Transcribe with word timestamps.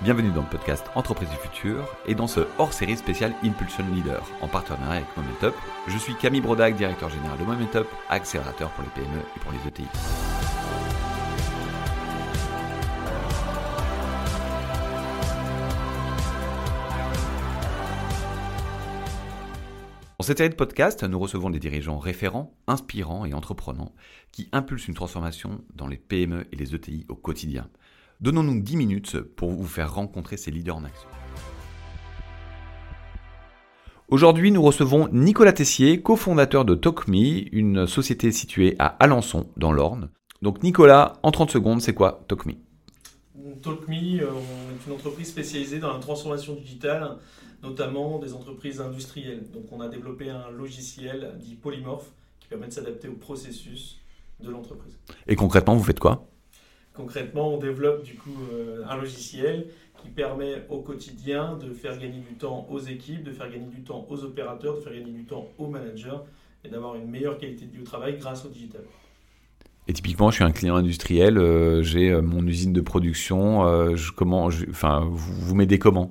Bienvenue 0.00 0.30
dans 0.30 0.42
le 0.42 0.48
podcast 0.48 0.86
Entreprise 0.94 1.28
du 1.28 1.34
futur 1.34 1.84
et 2.06 2.14
dans 2.14 2.28
ce 2.28 2.46
hors-série 2.58 2.96
spécial 2.96 3.34
Impulsion 3.42 3.84
Leader 3.92 4.24
en 4.40 4.46
partenariat 4.46 5.02
avec 5.02 5.16
Momentup. 5.16 5.52
Je 5.88 5.98
suis 5.98 6.14
Camille 6.14 6.40
Brodac, 6.40 6.76
directeur 6.76 7.10
général 7.10 7.36
de 7.36 7.42
Momentup, 7.42 7.84
accélérateur 8.08 8.70
pour 8.70 8.84
les 8.84 8.90
PME 8.90 9.18
et 9.18 9.40
pour 9.40 9.50
les 9.50 9.58
ETI. 9.66 9.88
Dans 20.20 20.24
cette 20.24 20.38
série 20.38 20.50
de 20.50 20.54
podcasts, 20.54 21.02
nous 21.02 21.18
recevons 21.18 21.50
des 21.50 21.58
dirigeants 21.58 21.98
référents, 21.98 22.54
inspirants 22.68 23.24
et 23.24 23.34
entreprenants 23.34 23.96
qui 24.30 24.48
impulsent 24.52 24.86
une 24.86 24.94
transformation 24.94 25.60
dans 25.74 25.88
les 25.88 25.96
PME 25.96 26.46
et 26.52 26.56
les 26.56 26.76
ETI 26.76 27.04
au 27.08 27.16
quotidien. 27.16 27.68
Donnons-nous 28.20 28.60
10 28.60 28.76
minutes 28.76 29.20
pour 29.20 29.52
vous 29.52 29.66
faire 29.66 29.94
rencontrer 29.94 30.36
ces 30.36 30.50
leaders 30.50 30.76
en 30.76 30.82
action. 30.82 31.08
Aujourd'hui, 34.08 34.50
nous 34.50 34.62
recevons 34.62 35.08
Nicolas 35.12 35.52
Tessier, 35.52 36.02
cofondateur 36.02 36.64
de 36.64 36.74
TalkMe, 36.74 37.46
une 37.52 37.86
société 37.86 38.32
située 38.32 38.74
à 38.80 38.86
Alençon, 38.86 39.50
dans 39.56 39.70
l'Orne. 39.70 40.10
Donc 40.42 40.64
Nicolas, 40.64 41.12
en 41.22 41.30
30 41.30 41.52
secondes, 41.52 41.80
c'est 41.80 41.94
quoi 41.94 42.24
TalkMe 42.26 42.56
TalkMe 43.62 44.20
euh, 44.20 44.30
est 44.72 44.86
une 44.86 44.92
entreprise 44.94 45.28
spécialisée 45.28 45.78
dans 45.78 45.92
la 45.92 46.00
transformation 46.00 46.56
digitale, 46.56 47.18
notamment 47.62 48.18
des 48.18 48.34
entreprises 48.34 48.80
industrielles. 48.80 49.48
Donc 49.52 49.70
on 49.70 49.80
a 49.80 49.88
développé 49.88 50.28
un 50.28 50.50
logiciel 50.50 51.34
dit 51.38 51.54
polymorphe 51.54 52.10
qui 52.40 52.48
permet 52.48 52.66
de 52.66 52.72
s'adapter 52.72 53.06
au 53.06 53.14
processus 53.14 54.00
de 54.40 54.50
l'entreprise. 54.50 54.98
Et 55.28 55.36
concrètement, 55.36 55.76
vous 55.76 55.84
faites 55.84 56.00
quoi? 56.00 56.28
Concrètement, 56.98 57.54
on 57.54 57.58
développe 57.58 58.02
du 58.02 58.14
coup 58.14 58.34
euh, 58.52 58.82
un 58.88 58.96
logiciel 58.96 59.68
qui 60.02 60.08
permet 60.08 60.66
au 60.68 60.80
quotidien 60.80 61.56
de 61.56 61.72
faire 61.72 61.96
gagner 61.96 62.18
du 62.18 62.34
temps 62.34 62.66
aux 62.68 62.80
équipes, 62.80 63.22
de 63.22 63.30
faire 63.30 63.48
gagner 63.48 63.68
du 63.68 63.82
temps 63.82 64.04
aux 64.10 64.24
opérateurs, 64.24 64.74
de 64.74 64.80
faire 64.80 64.92
gagner 64.92 65.12
du 65.12 65.24
temps 65.24 65.46
aux 65.58 65.68
managers 65.68 66.18
et 66.64 66.68
d'avoir 66.68 66.96
une 66.96 67.08
meilleure 67.08 67.38
qualité 67.38 67.66
de 67.66 67.70
vie 67.70 67.82
au 67.82 67.84
travail 67.84 68.18
grâce 68.18 68.44
au 68.44 68.48
digital. 68.48 68.80
Et 69.86 69.92
typiquement, 69.92 70.30
je 70.30 70.36
suis 70.36 70.44
un 70.44 70.50
client 70.50 70.74
industriel, 70.74 71.38
euh, 71.38 71.84
j'ai 71.84 72.10
euh, 72.10 72.20
mon 72.20 72.44
usine 72.44 72.72
de 72.72 72.80
production. 72.80 73.94
je, 73.94 74.10
comment, 74.10 74.46
enfin, 74.46 75.06
vous, 75.08 75.34
vous 75.34 75.54
m'aidez 75.54 75.78
comment? 75.78 76.10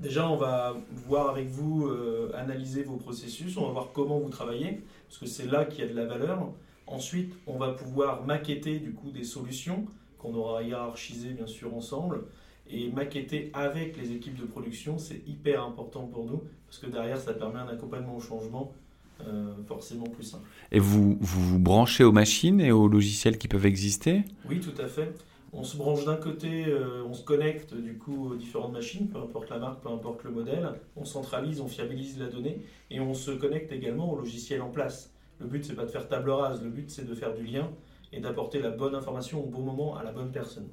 Déjà, 0.00 0.28
on 0.28 0.36
va 0.36 0.76
voir 1.08 1.30
avec 1.30 1.48
vous, 1.48 1.90
analyser 2.34 2.82
vos 2.82 2.96
processus, 2.96 3.56
on 3.56 3.64
va 3.68 3.72
voir 3.72 3.88
comment 3.94 4.18
vous 4.18 4.28
travaillez, 4.28 4.82
parce 5.08 5.18
que 5.18 5.26
c'est 5.26 5.50
là 5.50 5.64
qu'il 5.64 5.82
y 5.82 5.88
a 5.88 5.90
de 5.90 5.96
la 5.96 6.04
valeur. 6.04 6.50
Ensuite, 6.86 7.34
on 7.46 7.56
va 7.56 7.72
pouvoir 7.72 8.24
maqueter 8.24 8.78
du 8.78 8.92
coup 8.92 9.10
des 9.10 9.24
solutions 9.24 9.86
qu'on 10.18 10.34
aura 10.34 10.62
hiérarchisées 10.62 11.30
bien 11.30 11.46
sûr 11.46 11.74
ensemble. 11.74 12.24
Et 12.70 12.90
maqueter 12.90 13.50
avec 13.52 13.96
les 13.98 14.12
équipes 14.12 14.36
de 14.40 14.46
production, 14.46 14.96
c'est 14.98 15.22
hyper 15.26 15.62
important 15.62 16.06
pour 16.06 16.24
nous 16.24 16.42
parce 16.66 16.78
que 16.78 16.86
derrière, 16.86 17.18
ça 17.18 17.34
permet 17.34 17.58
un 17.60 17.68
accompagnement 17.68 18.16
au 18.16 18.20
changement 18.20 18.72
euh, 19.20 19.54
forcément 19.68 20.06
plus 20.06 20.24
simple. 20.24 20.48
Et 20.72 20.80
vous, 20.80 21.16
vous 21.20 21.58
branchez 21.58 22.04
aux 22.04 22.12
machines 22.12 22.60
et 22.60 22.72
aux 22.72 22.88
logiciels 22.88 23.38
qui 23.38 23.48
peuvent 23.48 23.66
exister? 23.66 24.24
Oui, 24.48 24.60
tout 24.60 24.80
à 24.82 24.86
fait. 24.86 25.14
On 25.52 25.62
se 25.62 25.76
branche 25.76 26.04
d'un 26.04 26.16
côté, 26.16 26.64
euh, 26.66 27.04
on 27.08 27.14
se 27.14 27.22
connecte 27.22 27.74
du 27.74 27.96
coup 27.96 28.30
aux 28.30 28.34
différentes 28.34 28.72
machines, 28.72 29.08
peu 29.08 29.18
importe 29.18 29.50
la 29.50 29.58
marque, 29.58 29.82
peu 29.82 29.88
importe 29.88 30.24
le 30.24 30.32
modèle. 30.32 30.68
On 30.96 31.04
centralise, 31.04 31.60
on 31.60 31.68
fiabilise 31.68 32.18
la 32.18 32.26
donnée 32.26 32.62
et 32.90 32.98
on 32.98 33.14
se 33.14 33.30
connecte 33.30 33.70
également 33.70 34.12
au 34.12 34.16
logiciel 34.16 34.62
en 34.62 34.70
place. 34.70 35.13
Le 35.40 35.46
but, 35.46 35.64
c'est 35.64 35.74
pas 35.74 35.84
de 35.84 35.90
faire 35.90 36.08
table 36.08 36.30
rase, 36.30 36.62
le 36.62 36.70
but, 36.70 36.90
c'est 36.90 37.06
de 37.06 37.14
faire 37.14 37.34
du 37.34 37.44
lien 37.44 37.70
et 38.12 38.20
d'apporter 38.20 38.60
la 38.60 38.70
bonne 38.70 38.94
information 38.94 39.44
au 39.44 39.46
bon 39.46 39.62
moment 39.62 39.96
à 39.96 40.04
la 40.04 40.12
bonne 40.12 40.30
personne. 40.30 40.68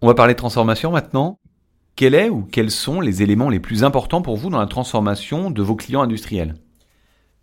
On 0.00 0.06
va 0.06 0.14
parler 0.14 0.34
de 0.34 0.38
transformation 0.38 0.90
maintenant. 0.90 1.38
Quel 1.94 2.14
est 2.14 2.28
ou 2.28 2.42
quels 2.42 2.70
sont 2.70 3.00
les 3.00 3.22
éléments 3.22 3.48
les 3.48 3.60
plus 3.60 3.82
importants 3.84 4.20
pour 4.20 4.36
vous 4.36 4.50
dans 4.50 4.58
la 4.58 4.66
transformation 4.66 5.50
de 5.50 5.62
vos 5.62 5.76
clients 5.76 6.02
industriels? 6.02 6.54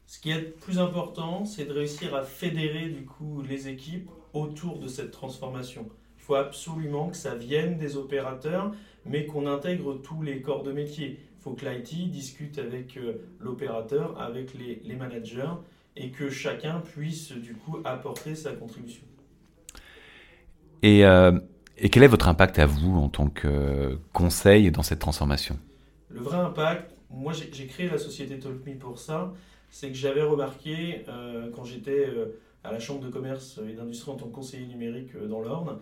Ce 0.06 0.20
qui 0.20 0.30
est 0.30 0.40
le 0.40 0.52
plus 0.52 0.78
important, 0.78 1.46
c'est 1.46 1.66
de 1.66 1.74
réussir 1.74 2.14
à 2.14 2.22
fédérer 2.22 2.90
du 2.90 3.06
coup 3.06 3.42
les 3.42 3.68
équipes 3.68 4.12
autour 4.34 4.78
de 4.80 4.88
cette 4.88 5.10
transformation. 5.10 5.88
Il 6.18 6.22
faut 6.22 6.36
absolument 6.36 7.10
que 7.10 7.18
ça 7.18 7.36
vienne 7.36 7.78
des 7.78 7.98
opérateurs, 7.98 8.72
mais 9.06 9.26
qu'on 9.26 9.48
intègre 9.48 9.96
tous 9.96 10.22
les 10.22 10.42
corps 10.42 10.64
de 10.64 10.72
métier 10.72 11.20
faut 11.44 11.52
que 11.52 11.66
l'IT 11.66 12.10
discute 12.10 12.58
avec 12.58 12.96
euh, 12.96 13.16
l'opérateur, 13.42 14.20
avec 14.20 14.54
les, 14.54 14.96
managers, 14.96 15.52
et 15.98 16.10
que 16.10 16.30
chacun 16.30 16.80
puisse 16.80 17.34
du 17.34 17.54
coup 17.54 17.80
apporter 17.84 18.34
sa 18.34 18.54
contribution. 18.54 19.04
Et, 20.82 21.06
euh, 21.06 21.38
et 21.78 21.90
quel 21.90 22.04
est 22.04 22.08
votre 22.08 22.30
impact 22.30 22.60
à 22.60 22.66
vous 22.66 22.98
en 22.98 23.10
tant 23.10 23.28
que 23.28 23.98
conseil 24.14 24.72
dans 24.72 24.84
cette 24.84 25.00
transformation? 25.00 25.60
Le 26.10 26.22
vrai 26.22 26.38
impact, 26.38 26.96
moi 27.10 27.34
j'ai 27.34 27.68
créé 27.68 27.90
la 27.90 27.98
société 27.98 28.40
TalkMe 28.40 28.78
pour 28.78 28.98
ça, 28.98 29.34
c'est 29.70 29.90
que 29.90 29.96
j'avais 29.96 30.24
remarqué 30.24 31.04
euh, 31.10 31.50
quand 31.54 31.66
j'étais 31.66 32.08
à 32.64 32.72
la 32.72 32.80
Chambre 32.80 33.02
de 33.02 33.10
commerce 33.10 33.60
et 33.70 33.74
d'industrie 33.74 34.12
en 34.12 34.16
tant 34.16 34.28
que 34.28 34.34
conseiller 34.34 34.66
numérique 34.66 35.18
dans 35.18 35.42
l'Orne, 35.42 35.80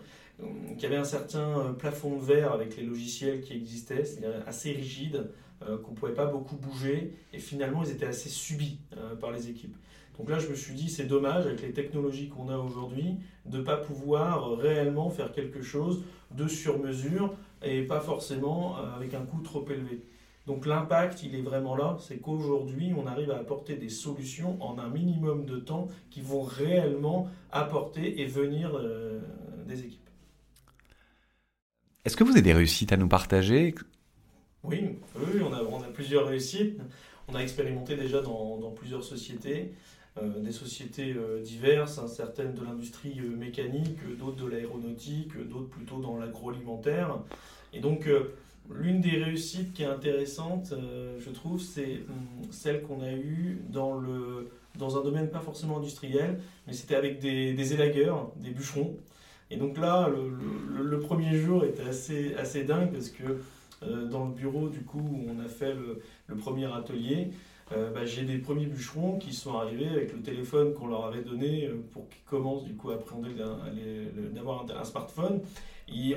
qu'il 0.74 0.82
y 0.82 0.86
avait 0.86 0.96
un 0.96 1.04
certain 1.04 1.76
plafond 1.78 2.16
de 2.16 2.22
verre 2.22 2.52
avec 2.52 2.76
les 2.76 2.82
logiciels 2.82 3.42
qui 3.42 3.52
existaient, 3.52 4.04
c'est-à-dire 4.04 4.42
assez 4.46 4.72
rigide, 4.72 5.30
euh, 5.68 5.78
qu'on 5.78 5.92
ne 5.92 5.96
pouvait 5.96 6.14
pas 6.14 6.26
beaucoup 6.26 6.56
bouger, 6.56 7.14
et 7.32 7.38
finalement 7.38 7.82
ils 7.82 7.90
étaient 7.90 8.06
assez 8.06 8.28
subis 8.28 8.78
euh, 8.96 9.14
par 9.16 9.30
les 9.30 9.48
équipes. 9.48 9.76
Donc 10.18 10.28
là, 10.28 10.38
je 10.38 10.48
me 10.48 10.54
suis 10.54 10.74
dit, 10.74 10.90
c'est 10.90 11.06
dommage 11.06 11.46
avec 11.46 11.62
les 11.62 11.72
technologies 11.72 12.28
qu'on 12.28 12.48
a 12.50 12.58
aujourd'hui 12.58 13.16
de 13.46 13.58
ne 13.58 13.62
pas 13.62 13.78
pouvoir 13.78 14.56
réellement 14.58 15.08
faire 15.08 15.32
quelque 15.32 15.62
chose 15.62 16.04
de 16.30 16.46
sur 16.48 16.78
mesure 16.78 17.34
et 17.62 17.82
pas 17.82 18.00
forcément 18.00 18.76
euh, 18.76 18.94
avec 18.94 19.14
un 19.14 19.22
coût 19.22 19.40
trop 19.40 19.64
élevé. 19.68 20.02
Donc 20.46 20.66
l'impact, 20.66 21.22
il 21.22 21.34
est 21.34 21.42
vraiment 21.42 21.76
là, 21.76 21.96
c'est 22.00 22.18
qu'aujourd'hui, 22.18 22.92
on 22.96 23.06
arrive 23.06 23.30
à 23.30 23.38
apporter 23.38 23.76
des 23.76 23.88
solutions 23.88 24.60
en 24.62 24.78
un 24.78 24.88
minimum 24.88 25.46
de 25.46 25.56
temps 25.56 25.88
qui 26.10 26.20
vont 26.20 26.42
réellement 26.42 27.28
apporter 27.52 28.20
et 28.20 28.26
venir 28.26 28.72
des 29.68 29.84
équipes. 29.84 30.02
Est-ce 32.04 32.16
que 32.16 32.24
vous 32.24 32.32
avez 32.32 32.42
des 32.42 32.52
réussites 32.52 32.92
à 32.92 32.96
nous 32.96 33.06
partager? 33.06 33.76
Oui, 34.64 34.84
on, 35.44 35.52
a, 35.52 35.88
plusieurs 35.92 36.26
réussites. 36.26 36.78
On 37.28 37.34
a 37.34 37.40
expérimenté 37.40 37.96
déjà 37.96 38.20
dans, 38.20 38.70
plusieurs 38.76 39.02
sociétés, 39.02 39.72
euh, 40.20 40.40
des 40.40 40.52
sociétés 40.52 41.14
euh, 41.16 41.40
diverses, 41.42 41.98
hein, 41.98 42.06
certaines 42.06 42.54
de 42.54 42.64
l'industrie 42.64 43.18
euh, 43.20 43.36
mécanique, 43.36 43.98
d'autres 44.18 44.44
de 44.44 44.48
l'aéronautique, 44.48 45.36
d'autres 45.48 45.68
plutôt 45.68 46.00
dans 46.00 46.16
l'agroalimentaire. 46.16 47.18
Et 47.72 47.80
donc, 47.80 48.08
l'une 48.70 49.00
des 49.00 49.22
réussites 49.22 49.72
qui 49.72 49.82
est 49.82 49.86
intéressante, 49.86 50.74
je 51.18 51.30
trouve, 51.30 51.60
c'est 51.60 52.00
hum, 52.08 52.50
celle 52.50 52.82
qu'on 52.82 53.00
a 53.00 53.12
eue 53.12 53.62
dans, 53.70 53.98
un 53.98 55.02
domaine 55.02 55.30
pas 55.30 55.40
forcément 55.40 55.78
industriel, 55.78 56.38
mais 56.66 56.74
c'était 56.74 56.96
avec 56.96 57.18
des, 57.18 57.54
des 57.54 57.72
élagueurs, 57.72 58.30
des 58.36 58.50
bûcherons. 58.50 58.96
Et 59.52 59.56
donc 59.56 59.76
là, 59.76 60.08
le, 60.08 60.98
premier 61.00 61.36
jour 61.36 61.62
était 61.64 61.82
assez, 61.82 62.64
dingue 62.64 62.90
parce 62.90 63.10
que 63.10 63.42
dans 64.10 64.24
le 64.24 64.32
bureau 64.32 64.68
du 64.68 64.82
coup 64.82 65.00
où 65.00 65.26
on 65.28 65.44
a 65.44 65.48
fait 65.48 65.74
le, 66.28 66.36
premier 66.36 66.72
atelier, 66.72 67.30
euh, 67.72 67.90
bah, 67.92 68.04
j'ai 68.04 68.22
des 68.22 68.38
premiers 68.38 68.66
bûcherons 68.66 69.18
qui 69.18 69.32
sont 69.32 69.56
arrivés 69.56 69.88
avec 69.88 70.12
le 70.12 70.20
téléphone 70.20 70.74
qu'on 70.74 70.88
leur 70.88 71.06
avait 71.06 71.22
donné 71.22 71.66
euh, 71.66 71.82
pour 71.92 72.08
qu'ils 72.08 72.22
commencent 72.24 72.64
du 72.64 72.74
coup 72.74 72.90
à 72.90 72.94
appréhender 72.94 73.30
d'avoir 74.34 74.64
un, 74.68 74.84
smartphone, 74.84 75.40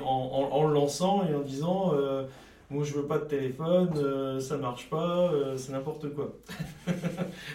en, 0.04 0.66
le 0.66 0.74
lançant 0.74 1.26
et 1.26 1.34
en 1.34 1.40
disant 1.40 1.94
moi 2.68 2.82
je 2.82 2.94
veux 2.94 3.06
pas 3.06 3.18
de 3.18 3.26
téléphone, 3.26 4.40
ça 4.40 4.56
marche 4.56 4.90
pas, 4.90 5.30
c'est 5.56 5.72
n'importe 5.72 6.12
quoi. 6.14 6.32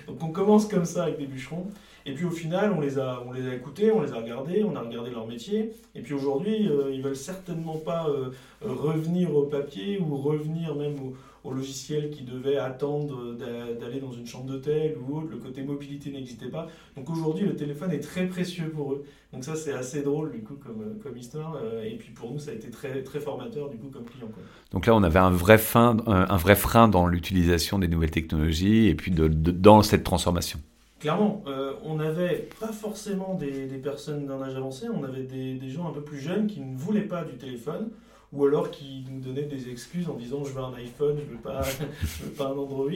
Donc 0.08 0.24
on 0.24 0.30
commence 0.32 0.68
comme 0.68 0.86
ça 0.86 1.04
avec 1.04 1.18
des 1.18 1.26
bûcherons. 1.26 1.68
Et 2.06 2.14
puis 2.14 2.26
au 2.26 2.32
final, 2.32 2.74
on 2.76 2.82
les, 2.82 2.98
a, 2.98 3.24
on 3.26 3.32
les 3.32 3.48
a 3.48 3.54
écoutés, 3.54 3.92
on 3.92 4.02
les 4.02 4.12
a 4.12 4.16
regardés, 4.16 4.64
on 4.64 4.76
a 4.76 4.82
regardé 4.82 5.12
leur 5.12 5.28
métier. 5.28 5.72
Et 5.94 6.02
puis 6.02 6.14
aujourd'hui, 6.14 6.68
euh, 6.68 6.92
ils 6.92 7.02
veulent 7.02 7.16
certainement 7.16 7.78
pas 7.78 8.08
euh, 8.08 8.32
revenir 8.62 9.36
au 9.36 9.44
papier 9.44 10.00
ou 10.00 10.18
revenir 10.18 10.76
même 10.76 10.96
au, 11.00 11.14
logiciel 11.44 12.12
qui 12.12 12.24
devait 12.24 12.58
attendre 12.58 13.34
d'aller 13.34 14.00
dans 14.00 14.12
une 14.12 14.28
chambre 14.28 14.46
d'hôtel 14.46 14.96
ou 15.00 15.18
autre. 15.18 15.28
Le 15.32 15.38
côté 15.38 15.64
mobilité 15.64 16.12
n'existait 16.12 16.50
pas. 16.50 16.68
Donc 16.96 17.10
aujourd'hui, 17.10 17.46
le 17.46 17.56
téléphone 17.56 17.92
est 17.92 18.00
très 18.00 18.28
précieux 18.28 18.70
pour 18.70 18.94
eux. 18.94 19.04
Donc 19.34 19.44
ça, 19.44 19.56
c'est 19.56 19.74
assez 19.74 20.04
drôle 20.04 20.32
du 20.32 20.44
coup 20.44 20.54
comme, 20.54 21.00
comme 21.02 21.18
histoire. 21.18 21.58
Euh, 21.62 21.84
et 21.84 21.96
puis 21.96 22.12
pour 22.12 22.32
nous, 22.32 22.38
ça 22.38 22.52
a 22.52 22.54
été 22.54 22.70
très, 22.70 23.02
très 23.02 23.20
formateur 23.20 23.70
du 23.70 23.78
coup 23.78 23.90
comme 23.92 24.06
client. 24.06 24.30
Donc 24.72 24.86
là, 24.86 24.96
on 24.96 25.02
avait 25.02 25.20
un 25.20 25.32
vrai, 25.32 25.58
fin, 25.58 25.98
un 26.06 26.38
vrai 26.38 26.56
frein 26.56 26.88
dans 26.88 27.08
l'utilisation 27.08 27.80
des 27.80 27.88
nouvelles 27.88 28.12
technologies 28.12 28.88
et 28.88 28.94
puis 28.94 29.12
dans 29.12 29.82
cette 29.82 30.04
transformation. 30.04 30.60
Clairement, 31.02 31.44
euh, 31.48 31.74
on 31.84 31.96
n'avait 31.96 32.48
pas 32.60 32.72
forcément 32.72 33.34
des, 33.34 33.66
personnes 33.84 34.28
d'un 34.28 34.40
âge 34.40 34.56
avancé, 34.56 34.86
on 34.88 35.04
avait 35.04 35.24
des, 35.24 35.70
gens 35.72 35.90
un 35.90 35.92
peu 35.92 36.04
plus 36.04 36.20
jeunes 36.20 36.46
qui 36.46 36.60
ne 36.60 36.78
voulaient 36.78 37.02
pas 37.02 37.24
du 37.24 37.38
téléphone, 37.38 37.90
ou 38.32 38.46
alors 38.46 38.70
qui 38.70 39.04
nous 39.10 39.20
donnaient 39.20 39.48
des 39.48 39.70
excuses 39.70 40.08
en 40.08 40.14
disant 40.14 40.44
je 40.44 40.52
veux 40.52 40.62
un 40.62 40.76
iPhone, 40.76 41.18
je 41.18 41.26
veux 41.26 41.38
veux 42.24 42.32
pas 42.34 42.46
un 42.46 42.52
Android. 42.52 42.92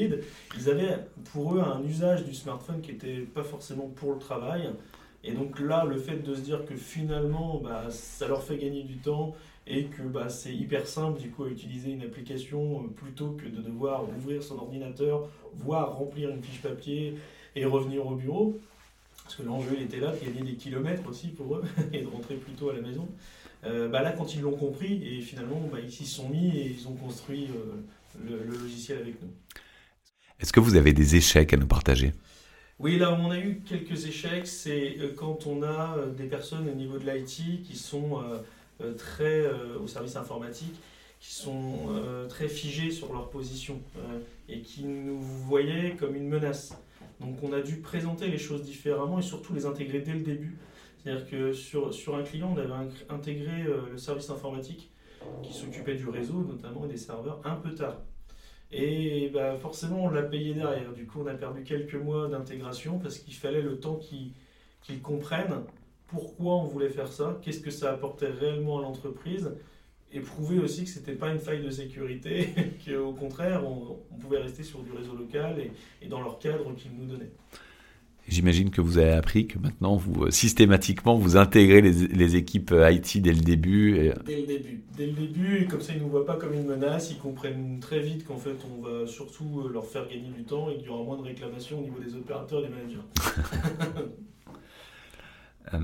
Ils 0.55 0.69
avaient 0.69 0.99
pour 1.33 1.55
eux 1.55 1.59
un 1.59 1.83
usage 1.83 2.23
du 2.25 2.35
smartphone 2.35 2.79
qui 2.81 2.91
n'était 2.91 3.21
pas 3.21 3.43
forcément 3.43 3.87
pour 3.87 4.13
le 4.13 4.19
travail. 4.19 4.69
Et 5.23 5.31
donc 5.31 5.59
là, 5.59 5.83
le 5.83 5.97
fait 5.97 6.17
de 6.17 6.35
se 6.35 6.41
dire 6.41 6.63
que 6.63 6.75
finalement, 6.75 7.59
bah, 7.63 7.85
ça 7.89 8.27
leur 8.27 8.43
fait 8.43 8.57
gagner 8.57 8.83
du 8.83 8.97
temps 8.97 9.33
et 9.65 9.85
que 9.85 10.03
bah, 10.03 10.29
c'est 10.29 10.53
hyper 10.53 10.85
simple 10.85 11.19
du 11.19 11.31
coup 11.31 11.45
à 11.45 11.49
utiliser 11.49 11.89
une 11.89 12.03
application 12.03 12.83
euh, 12.83 12.87
plutôt 12.87 13.31
que 13.31 13.47
de 13.47 13.63
devoir 13.63 14.03
ouvrir 14.15 14.43
son 14.43 14.59
ordinateur, 14.59 15.27
voire 15.55 15.97
remplir 15.97 16.29
une 16.29 16.43
fiche 16.43 16.61
papier 16.61 17.15
et 17.55 17.65
revenir 17.65 18.05
au 18.05 18.15
bureau. 18.15 18.59
Parce 19.23 19.35
que 19.35 19.43
l'enjeu 19.43 19.79
était 19.81 19.99
là, 19.99 20.11
de 20.11 20.23
gagner 20.23 20.51
des 20.51 20.55
kilomètres 20.55 21.07
aussi 21.09 21.29
pour 21.29 21.55
eux 21.55 21.63
et 21.93 22.01
de 22.01 22.07
rentrer 22.07 22.35
plus 22.35 22.53
tôt 22.53 22.69
à 22.69 22.73
la 22.73 22.81
maison. 22.81 23.07
Euh, 23.63 23.87
bah 23.87 24.01
là, 24.01 24.11
quand 24.11 24.35
ils 24.35 24.41
l'ont 24.41 24.55
compris, 24.55 25.01
et 25.03 25.21
finalement, 25.21 25.59
bah, 25.71 25.79
ils 25.83 25.91
s'y 25.91 26.05
sont 26.05 26.29
mis 26.29 26.55
et 26.55 26.75
ils 26.77 26.87
ont 26.87 26.93
construit 26.93 27.47
euh, 27.55 27.81
le, 28.23 28.43
le, 28.43 28.57
logiciel 28.57 28.99
avec 28.99 29.19
nous. 29.21 29.29
Est-ce 30.39 30.53
que 30.53 30.59
vous 30.59 30.75
avez 30.75 30.93
des 30.93 31.15
échecs 31.15 31.53
à 31.53 31.57
nous 31.57 31.65
partager? 31.65 32.13
Oui, 32.77 32.97
là, 32.97 33.17
on 33.19 33.31
a 33.31 33.39
eu 33.39 33.61
quelques 33.65 34.05
échecs. 34.05 34.45
C'est 34.45 34.97
quand 35.15 35.47
on 35.47 35.63
a 35.63 35.97
des 36.15 36.25
personnes 36.25 36.69
au 36.69 36.75
niveau 36.75 36.99
de 36.99 37.09
l'IT 37.09 37.63
qui 37.63 37.75
sont 37.75 38.21
euh, 38.81 38.93
très 38.93 39.39
euh, 39.39 39.79
au 39.79 39.87
service 39.87 40.17
informatique 40.17 40.75
qui 41.21 41.33
sont 41.33 41.87
euh, 41.91 42.27
très 42.27 42.49
figés 42.49 42.91
sur 42.91 43.13
leur 43.13 43.29
position 43.29 43.81
et 44.49 44.59
qui 44.59 44.83
nous 44.83 45.17
voyaient 45.17 45.95
comme 45.97 46.13
une 46.13 46.27
menace. 46.27 46.77
Donc 47.19 47.41
on 47.43 47.53
a 47.53 47.61
dû 47.61 47.77
présenter 47.81 48.27
les 48.27 48.37
choses 48.37 48.63
différemment 48.63 49.19
et 49.19 49.21
surtout 49.21 49.53
les 49.53 49.65
intégrer 49.65 49.99
dès 49.99 50.13
le 50.13 50.21
début. 50.21 50.57
C'est-à-dire 50.97 51.29
que 51.29 51.53
sur, 51.53 52.15
un 52.15 52.23
client, 52.23 52.53
on 52.55 52.57
avait 52.57 52.89
intégré 53.09 53.63
le 53.63 53.97
service 53.97 54.29
informatique 54.29 54.91
qui 55.43 55.53
s'occupait 55.53 55.95
du 55.95 56.09
réseau 56.09 56.43
notamment 56.43 56.85
et 56.85 56.89
des 56.89 56.97
serveurs 56.97 57.41
un 57.43 57.55
peu 57.55 57.73
tard. 57.73 58.01
Et 58.71 59.29
bah, 59.33 59.55
forcément, 59.55 60.05
on 60.05 60.09
l'a 60.09 60.23
payé 60.23 60.53
derrière. 60.53 60.91
Du 60.93 61.05
coup, 61.05 61.21
on 61.21 61.27
a 61.27 61.33
perdu 61.33 61.63
quelques 61.63 61.95
mois 61.95 62.27
d'intégration 62.27 62.99
parce 62.99 63.19
qu'il 63.19 63.33
fallait 63.35 63.61
le 63.61 63.79
temps 63.79 63.97
qu'ils 63.97 65.01
comprennent 65.01 65.63
pourquoi 66.07 66.55
on 66.55 66.63
voulait 66.65 66.89
faire 66.89 67.07
ça, 67.07 67.39
qu'est-ce 67.41 67.61
que 67.61 67.71
ça 67.71 67.91
apportait 67.91 68.27
réellement 68.27 68.79
à 68.79 68.81
l'entreprise, 68.83 69.55
et 70.15 70.19
prouver 70.19 70.59
aussi 70.59 70.83
que 70.83 70.89
ce 70.89 70.99
n'était 70.99 71.13
pas 71.13 71.31
une 71.31 71.39
faille 71.39 71.63
de 71.63 71.69
sécurité, 71.69 72.49
qu'au 72.85 73.13
contraire, 73.13 73.63
on, 73.65 73.97
pouvait 74.19 74.39
rester 74.39 74.63
sur 74.63 74.81
du 74.81 74.91
réseau 74.91 75.15
local 75.15 75.57
et, 76.01 76.07
dans 76.07 76.21
leur 76.21 76.39
cadre 76.39 76.73
qu'ils 76.75 76.91
nous 76.97 77.05
donnaient. 77.05 77.31
J'imagine 78.27 78.71
que 78.71 78.81
vous 78.81 78.97
avez 78.97 79.11
appris 79.11 79.45
que 79.45 79.59
maintenant, 79.59 79.95
vous 79.95 80.23
euh, 80.23 80.31
systématiquement, 80.31 81.15
vous 81.15 81.37
intégrez 81.37 81.81
les, 81.81 82.35
équipes 82.35 82.71
euh, 82.71 82.91
IT 82.91 83.21
dès 83.21 83.33
le 83.33 83.41
début. 83.41 83.97
Et... 83.97 84.13
Dès 84.25 84.41
le 84.41 84.47
début. 84.47 84.83
Dès 84.97 85.05
le 85.05 85.13
début, 85.13 85.57
et 85.61 85.65
comme 85.65 85.81
ça, 85.81 85.93
ils 85.93 85.99
ne 85.99 86.05
nous 86.05 86.09
voient 86.09 86.25
pas 86.25 86.35
comme 86.35 86.53
une 86.53 86.65
menace. 86.65 87.11
Ils 87.11 87.19
comprennent 87.19 87.79
très 87.79 87.99
vite 87.99 88.25
qu'en 88.25 88.37
fait, 88.37 88.55
on 88.65 88.81
va 88.81 89.05
surtout 89.05 89.61
euh, 89.61 89.71
leur 89.71 89.85
faire 89.85 90.07
gagner 90.07 90.31
du 90.35 90.43
temps 90.43 90.71
et 90.71 90.77
qu'il 90.77 90.87
y 90.87 90.89
aura 90.89 91.03
moins 91.03 91.17
de 91.17 91.21
réclamations 91.21 91.77
au 91.77 91.83
niveau 91.83 91.99
des 91.99 92.15
opérateurs 92.15 92.65
et 92.65 92.67
des 92.67 92.73
managers. 92.73 92.97
Euh, 95.73 95.79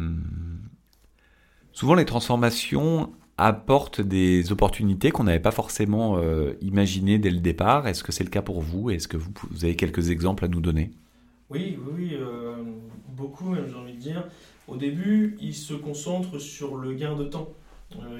souvent, 1.71 1.95
les 1.95 2.05
transformations 2.05 3.11
apportent 3.41 4.01
des 4.01 4.51
opportunités 4.51 5.11
qu'on 5.11 5.23
n'avait 5.23 5.39
pas 5.39 5.51
forcément 5.51 6.17
euh, 6.17 6.53
imaginées 6.61 7.17
dès 7.17 7.31
le 7.31 7.39
départ. 7.39 7.87
Est-ce 7.87 8.03
que 8.03 8.11
c'est 8.11 8.23
le 8.23 8.29
cas 8.29 8.41
pour 8.41 8.61
vous? 8.61 8.89
Est-ce 8.89 9.07
que 9.07 9.17
vous, 9.17 9.31
avez 9.63 9.75
quelques 9.75 10.09
exemples 10.09 10.45
à 10.45 10.47
nous 10.47 10.61
donner? 10.61 10.91
Oui, 11.49 11.77
oui, 11.93 12.11
euh, 12.13 12.55
beaucoup 13.09 13.55
j'ai 13.55 13.75
envie 13.75 13.93
de 13.93 13.99
dire. 13.99 14.25
Au 14.67 14.77
début, 14.77 15.37
ils 15.41 15.55
se 15.55 15.73
concentrent 15.73 16.39
sur 16.39 16.77
le 16.77 16.93
gain 16.93 17.15
de 17.15 17.25
temps, 17.25 17.49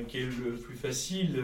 qui 0.07 0.18
est 0.18 0.25
le 0.25 0.56
plus 0.56 0.75
facile 0.75 1.41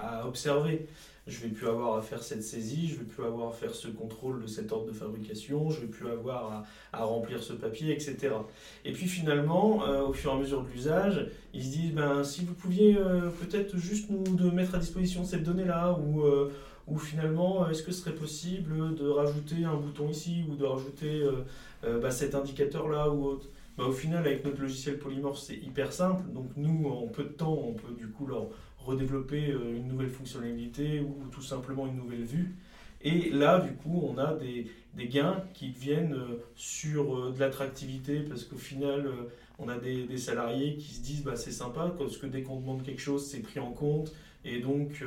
à 0.00 0.28
observer 0.28 0.86
je 1.26 1.40
vais 1.40 1.48
plus 1.48 1.66
avoir 1.68 1.96
à 1.96 2.02
faire 2.02 2.22
cette 2.22 2.42
saisie, 2.42 2.88
je 2.88 2.96
vais 2.96 3.04
plus 3.04 3.24
avoir 3.24 3.48
à 3.48 3.52
faire 3.52 3.74
ce 3.74 3.88
contrôle 3.88 4.42
de 4.42 4.46
cet 4.46 4.72
ordre 4.72 4.86
de 4.86 4.92
fabrication, 4.92 5.70
je 5.70 5.80
vais 5.80 5.86
plus 5.86 6.08
avoir 6.08 6.64
à, 6.92 7.04
remplir 7.04 7.42
ce 7.42 7.54
papier, 7.54 7.92
etc. 7.92 8.34
Et 8.84 8.92
puis 8.92 9.06
finalement, 9.06 9.86
euh, 9.86 10.02
au 10.02 10.12
fur 10.12 10.32
et 10.32 10.34
à 10.34 10.36
mesure 10.38 10.62
de 10.62 10.68
l'usage, 10.68 11.26
ils 11.54 11.64
se 11.64 11.70
disent, 11.70 11.92
ben, 11.92 12.22
si 12.24 12.44
vous 12.44 12.54
pouviez 12.54 12.96
euh, 12.96 13.30
peut-être 13.40 13.76
juste 13.78 14.10
nous 14.10 14.22
de 14.36 14.50
mettre 14.50 14.74
à 14.74 14.78
disposition 14.78 15.24
cette 15.24 15.44
donnée-là, 15.44 15.98
ou, 15.98 16.22
euh, 16.22 16.52
ou 16.86 16.98
finalement, 16.98 17.68
est-ce 17.70 17.82
que 17.82 17.92
ce 17.92 18.02
serait 18.02 18.14
possible 18.14 18.94
de 18.94 19.08
rajouter 19.08 19.64
un 19.64 19.76
bouton 19.76 20.10
ici, 20.10 20.44
ou 20.50 20.56
de 20.56 20.64
rajouter 20.64 21.26
bah, 21.82 22.10
cet 22.10 22.34
indicateur-là, 22.34 23.08
ou 23.08 23.24
autre? 23.24 23.46
Bah, 23.78 23.84
au 23.84 23.92
final, 23.92 24.26
avec 24.26 24.44
notre 24.44 24.60
logiciel 24.60 24.98
polymorphe, 24.98 25.38
c'est 25.38 25.56
hyper 25.56 25.92
simple. 25.92 26.22
Donc 26.32 26.50
nous, 26.56 26.86
en 26.86 27.08
peu 27.08 27.24
de 27.24 27.30
temps, 27.30 27.58
on 27.66 27.72
peut 27.72 27.94
du 27.94 28.08
coup 28.08 28.26
leur, 28.26 28.48
redévelopper 28.84 29.50
euh, 29.50 29.76
une 29.76 29.88
nouvelle 29.88 30.08
fonctionnalité 30.08 31.00
ou 31.00 31.28
tout 31.30 31.42
simplement 31.42 31.86
une 31.86 31.96
nouvelle 31.96 32.24
vue. 32.24 32.54
Et 33.02 33.30
là, 33.30 33.60
du 33.60 33.74
coup, 33.74 34.02
on 34.08 34.16
a 34.18 34.34
des, 34.34 34.66
des 34.94 35.08
gains 35.08 35.42
qui 35.52 35.68
viennent 35.68 36.14
euh, 36.14 36.42
sur 36.54 37.16
euh, 37.16 37.32
de 37.32 37.40
l'attractivité 37.40 38.20
parce 38.20 38.44
qu'au 38.44 38.56
final, 38.56 39.10
on 39.58 39.68
a 39.68 39.78
des, 39.78 40.04
des, 40.04 40.18
salariés 40.18 40.76
qui 40.76 40.94
se 40.94 41.02
disent 41.02 41.22
bah, 41.22 41.36
c'est 41.36 41.52
sympa 41.52 41.94
parce 41.98 42.16
que 42.16 42.26
dès 42.26 42.42
qu'on 42.42 42.60
demande 42.60 42.82
quelque 42.82 43.02
chose, 43.02 43.26
c'est 43.26 43.40
pris 43.40 43.60
en 43.60 43.72
compte. 43.72 44.12
Et 44.46 44.60
donc, 44.60 45.02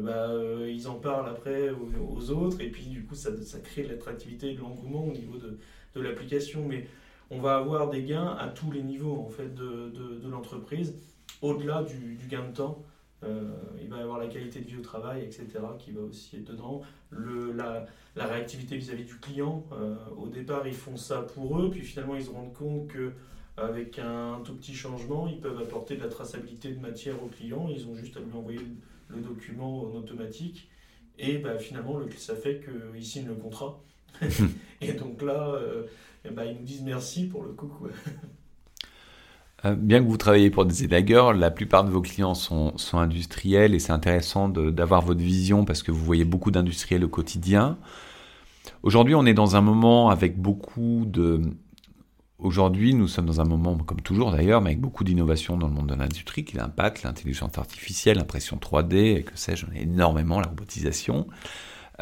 bah, 0.00 0.32
ils 0.66 0.88
en 0.88 0.96
parlent 0.96 1.28
après 1.28 1.70
aux, 1.70 2.30
autres. 2.30 2.60
Et 2.60 2.70
puis, 2.70 2.86
du 2.86 3.04
coup, 3.04 3.14
ça, 3.14 3.30
ça 3.44 3.60
crée 3.60 3.84
de 3.84 3.88
l'attractivité 3.90 4.50
et 4.50 4.54
de 4.54 4.60
l'engouement 4.60 5.04
au 5.04 5.12
niveau 5.12 5.36
de, 5.36 5.58
de 5.94 6.00
l'application. 6.00 6.66
Mais 6.66 6.88
on 7.30 7.38
va 7.38 7.56
avoir 7.56 7.88
des 7.88 8.02
gains 8.02 8.36
à 8.38 8.48
tous 8.48 8.70
les 8.70 8.82
niveaux 8.82 9.16
en 9.16 9.28
fait, 9.28 9.54
de, 9.54 9.90
de, 10.22 10.28
l'entreprise, 10.28 10.94
au-delà 11.42 11.84
du, 11.84 12.18
gain 12.28 12.46
de 12.48 12.54
temps. 12.54 12.82
Euh, 13.22 13.50
il 13.80 13.88
va 13.88 13.98
y 13.98 14.00
avoir 14.00 14.18
la 14.18 14.28
qualité 14.28 14.60
de 14.60 14.66
vie 14.66 14.76
au 14.78 14.82
travail, 14.82 15.22
etc., 15.22 15.46
qui 15.78 15.92
va 15.92 16.00
aussi 16.02 16.36
être 16.36 16.50
dedans. 16.50 16.80
Le, 17.10 17.52
la, 17.52 17.86
la 18.16 18.26
réactivité 18.26 18.76
vis-à-vis 18.76 19.04
du 19.04 19.16
client. 19.16 19.64
Euh, 19.72 19.94
au 20.16 20.28
départ, 20.28 20.66
ils 20.66 20.74
font 20.74 20.96
ça 20.96 21.22
pour 21.22 21.60
eux, 21.60 21.70
puis 21.70 21.82
finalement, 21.82 22.16
ils 22.16 22.24
se 22.24 22.30
rendent 22.30 22.54
compte 22.54 22.88
que 22.88 23.12
avec 23.56 23.98
un 23.98 24.40
tout 24.44 24.54
petit 24.54 24.74
changement, 24.74 25.26
ils 25.26 25.40
peuvent 25.40 25.60
apporter 25.60 25.96
de 25.96 26.02
la 26.02 26.08
traçabilité 26.08 26.72
de 26.72 26.80
matière 26.80 27.22
au 27.22 27.26
client. 27.26 27.68
Ils 27.68 27.86
ont 27.86 27.94
juste 27.94 28.16
à 28.16 28.20
lui 28.20 28.32
envoyer 28.32 28.60
le, 29.08 29.20
document 29.20 29.82
en 29.84 29.96
automatique. 29.96 30.70
Et 31.18 31.38
bah, 31.38 31.58
finalement, 31.58 31.98
le, 31.98 32.10
ça 32.12 32.34
fait 32.34 32.64
qu'ils 32.64 33.04
signent 33.04 33.28
le 33.28 33.34
contrat. 33.34 33.82
et 34.80 34.92
donc 34.94 35.20
là, 35.20 35.54
euh, 35.54 35.84
bah, 36.32 36.46
ils 36.46 36.56
nous 36.56 36.64
disent 36.64 36.82
merci 36.82 37.26
pour 37.26 37.42
le 37.42 37.52
coup. 37.52 37.88
Bien 39.64 40.02
que 40.02 40.08
vous 40.08 40.16
travaillez 40.16 40.50
pour 40.50 40.64
des 40.64 40.84
élagueurs, 40.84 41.32
la 41.34 41.50
plupart 41.50 41.84
de 41.84 41.90
vos 41.90 42.00
clients 42.00 42.34
sont, 42.34 42.74
industriels 42.92 43.74
et 43.74 43.78
c'est 43.78 43.92
intéressant 43.92 44.48
d'avoir 44.48 45.02
votre 45.02 45.20
vision 45.20 45.64
parce 45.64 45.82
que 45.82 45.90
vous 45.90 46.04
voyez 46.04 46.24
beaucoup 46.24 46.50
d'industriels 46.50 47.04
au 47.04 47.08
quotidien. 47.08 47.78
Aujourd'hui, 48.82 49.14
on 49.14 49.26
est 49.26 49.34
dans 49.34 49.56
un 49.56 49.60
moment 49.60 50.10
avec 50.10 50.38
beaucoup 50.38 51.04
de... 51.06 51.42
Aujourd'hui, 52.38 52.94
nous 52.94 53.06
sommes 53.06 53.26
dans 53.26 53.42
un 53.42 53.44
moment, 53.44 53.76
comme 53.76 54.00
toujours 54.00 54.32
d'ailleurs, 54.32 54.62
mais 54.62 54.70
avec 54.70 54.80
beaucoup 54.80 55.04
d'innovation 55.04 55.58
dans 55.58 55.68
le 55.68 55.74
monde 55.74 55.88
de 55.88 55.94
l'industrie 55.94 56.44
qui 56.44 56.58
impacte 56.58 57.02
l'intelligence 57.02 57.58
artificielle, 57.58 58.16
l'impression 58.16 58.56
3D, 58.56 58.94
et 59.18 59.22
que 59.24 59.38
sais-je, 59.38 59.66
énormément, 59.74 60.40
la 60.40 60.46
robotisation. 60.46 61.26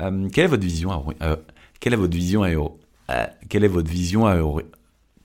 Euh, 0.01 0.29
quelle 0.29 0.45
est 0.45 0.49
votre 0.49 0.63
vision 0.63 0.93
à, 0.93 1.03
euh, 1.25 1.37
quelle 1.81 1.93
est 1.93 1.97
votre 1.97 2.17
vision 2.17 2.45
à, 2.45 3.27
quelle 3.49 3.65
est 3.65 3.69
votre 3.69 3.91
vision 3.91 4.29
à, 4.29 4.37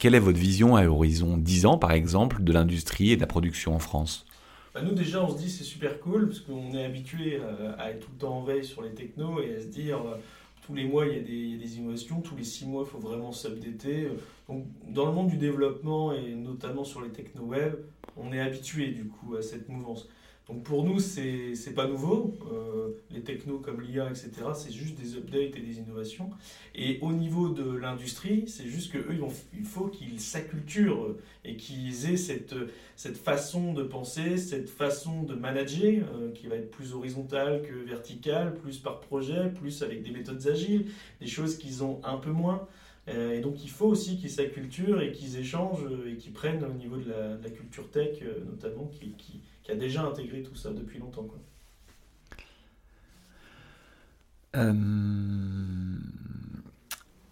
quelle 0.03 0.15
est 0.15 0.19
votre 0.19 0.37
vision 0.37 0.75
à 0.75 0.85
horizon 0.85 1.37
10 1.37 1.65
ans, 1.65 1.77
par 1.77 1.93
exemple, 1.93 2.43
de 2.43 2.51
l'industrie 2.51 3.11
et 3.11 3.15
de 3.15 3.21
la 3.21 3.25
production 3.25 3.73
en 3.73 3.79
France? 3.79 4.25
Bah, 4.73 4.81
nous 4.81 4.93
déjà 4.93 5.23
on 5.23 5.29
se 5.29 5.37
dit 5.37 5.49
c'est 5.49 5.63
super 5.63 5.97
cool 6.01 6.27
parce 6.27 6.41
qu'on 6.41 6.73
est 6.73 6.83
habitué 6.83 7.39
euh, 7.41 7.71
à, 7.77 7.91
être 7.91 8.01
tout 8.01 8.11
le 8.11 8.19
temps 8.19 8.39
en 8.39 8.43
veille 8.43 8.65
sur 8.65 8.81
les 8.81 8.93
technos 8.93 9.39
et 9.41 9.55
à 9.55 9.61
se 9.61 9.67
dire 9.67 9.99
euh, 9.99 10.17
tous 10.67 10.73
les 10.73 10.83
mois 10.83 11.05
il 11.05 11.13
y, 11.13 11.19
a 11.19 11.21
des, 11.21 11.77
innovations, 11.77 12.19
tous 12.19 12.35
les 12.35 12.43
six 12.43 12.65
mois 12.65 12.83
il 12.85 12.91
faut 12.91 12.97
vraiment 12.97 13.31
s'updater. 13.31 14.09
Donc 14.49 14.65
dans 14.89 15.05
le 15.05 15.13
monde 15.13 15.29
du 15.29 15.37
développement 15.37 16.11
et 16.11 16.35
notamment 16.35 16.83
sur 16.83 16.99
les 16.99 17.09
techno 17.09 17.43
web, 17.43 17.75
on 18.17 18.33
est 18.33 18.41
habitué 18.41 18.87
du 18.87 19.05
coup 19.05 19.37
à 19.37 19.41
cette 19.41 19.69
mouvance. 19.69 20.09
Donc 20.47 20.63
pour 20.63 20.83
nous, 20.83 20.99
c'est 20.99 21.53
n'est 21.65 21.73
pas 21.73 21.87
nouveau. 21.87 22.37
Euh, 22.51 22.89
les 23.11 23.21
technos 23.21 23.59
comme 23.59 23.79
l'IA, 23.79 24.09
etc., 24.09 24.31
c'est 24.53 24.73
juste 24.73 24.95
des 24.99 25.15
updates 25.15 25.55
et 25.55 25.61
des 25.61 25.79
innovations. 25.79 26.29
Et 26.75 26.99
au 27.01 27.13
niveau 27.13 27.49
de 27.49 27.75
l'industrie, 27.75 28.43
c'est 28.47 28.67
juste 28.67 28.91
qu'eux, 28.91 29.17
il 29.53 29.65
faut 29.65 29.87
qu'ils 29.87 30.19
s'acculturent 30.19 31.15
et 31.45 31.55
qu'ils 31.55 32.09
aient 32.11 32.17
cette, 32.17 32.55
cette 32.97 33.17
façon 33.17 33.73
de 33.73 33.83
penser, 33.83 34.37
cette 34.37 34.69
façon 34.69 35.23
de 35.23 35.33
manager, 35.33 36.05
euh, 36.13 36.31
qui 36.31 36.47
va 36.47 36.55
être 36.55 36.71
plus 36.71 36.93
horizontale 36.93 37.61
que 37.61 37.73
verticale, 37.73 38.55
plus 38.55 38.79
par 38.79 38.99
projet, 38.99 39.49
plus 39.49 39.81
avec 39.81 40.03
des 40.03 40.11
méthodes 40.11 40.45
agiles, 40.47 40.87
des 41.21 41.27
choses 41.27 41.57
qu'ils 41.57 41.83
ont 41.83 42.01
un 42.03 42.17
peu 42.17 42.31
moins. 42.31 42.67
Euh, 43.09 43.33
et 43.33 43.41
donc 43.41 43.63
il 43.63 43.69
faut 43.69 43.87
aussi 43.87 44.17
qu'ils 44.17 44.29
s'acculturent 44.29 45.01
et 45.01 45.11
qu'ils 45.11 45.37
échangent 45.37 45.85
et 46.07 46.15
qu'ils 46.15 46.31
prennent 46.31 46.63
au 46.63 46.73
niveau 46.73 46.97
de 46.97 47.11
la, 47.11 47.49
culture 47.49 47.89
tech, 47.91 48.23
notamment, 48.45 48.85
qui, 48.85 49.11
qui 49.17 49.41
qui 49.63 49.71
a 49.71 49.75
déjà 49.75 50.03
intégré 50.03 50.43
tout 50.43 50.55
ça 50.55 50.69
depuis 50.71 50.99
longtemps. 50.99 51.23
Quoi. 51.23 51.39
Euh, 54.55 54.73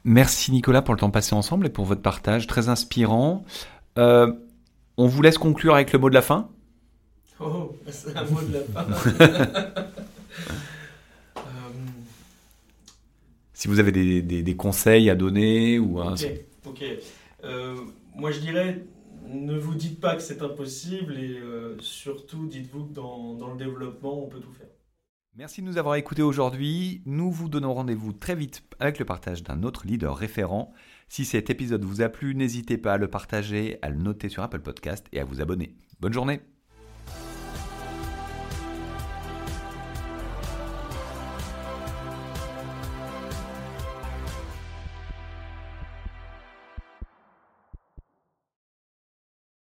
merci 0.03 0.51
Nicolas 0.51 0.81
pour 0.81 0.93
le 0.93 0.99
temps 0.99 1.11
passé 1.11 1.35
ensemble 1.35 1.67
et 1.67 1.69
pour 1.69 1.85
votre 1.85 2.01
partage 2.01 2.47
très 2.47 2.69
inspirant. 2.69 3.45
Euh, 3.97 4.31
on 4.97 5.07
vous 5.07 5.21
laisse 5.21 5.37
conclure 5.37 5.75
avec 5.75 5.91
le 5.91 5.99
mot 5.99 6.09
de 6.09 6.15
la 6.15 6.21
fin? 6.21 6.49
Oh, 7.39 7.75
c'est 7.89 8.15
un 8.15 8.23
mot 8.25 8.41
de 8.41 8.53
la 8.53 8.61
fin. 8.61 9.83
Euh, 13.61 13.63
si 13.63 13.67
vous 13.67 13.79
avez 13.79 13.91
des, 13.91 14.21
des, 14.21 14.55
conseils 14.55 15.09
à 15.09 15.15
donner 15.15 15.79
ou 15.79 15.99
un... 15.99 16.13
Ok, 16.13 16.31
ok. 16.65 16.83
moi 18.15 18.31
je 18.31 18.39
dirais 18.39 18.83
ne 19.27 19.57
vous 19.57 19.75
dites 19.75 19.99
pas 20.01 20.15
que 20.15 20.21
c'est 20.21 20.41
impossible 20.41 21.17
et 21.17 21.39
surtout 21.79 22.47
dites-vous 22.47 22.87
que 22.87 22.93
dans, 22.93 23.35
dans 23.35 23.51
le 23.51 23.57
développement, 23.57 24.25
on 24.25 24.27
peut 24.27 24.41
tout 24.41 24.51
faire. 24.51 24.67
Merci 25.35 25.61
de 25.61 25.67
nous 25.67 25.77
avoir 25.77 25.95
écoutés 25.95 26.21
aujourd'hui. 26.21 27.01
Nous 27.05 27.31
vous 27.31 27.47
donnons 27.47 27.73
rendez-vous 27.73 28.11
très 28.11 28.35
vite 28.35 28.63
avec 28.79 28.99
le 28.99 29.05
partage 29.05 29.43
d'un 29.43 29.63
autre 29.63 29.87
leader 29.87 30.17
référent. 30.17 30.73
Si 31.07 31.23
cet 31.23 31.49
épisode 31.49 31.85
vous 31.85 32.01
a 32.01 32.09
plu, 32.09 32.35
n'hésitez 32.35 32.77
pas 32.77 32.93
à 32.93 32.97
le 32.97 33.07
partager, 33.07 33.79
à 33.81 33.89
le 33.89 33.95
noter 33.95 34.27
sur 34.27 34.43
Apple 34.43 34.59
Podcast 34.59 35.07
et 35.13 35.21
à 35.21 35.23
vous 35.23 35.39
abonner. 35.39 35.77
Bonne 36.01 36.11
journée 36.11 36.41